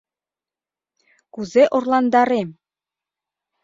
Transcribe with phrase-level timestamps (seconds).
[1.33, 2.49] Кузе орландарем?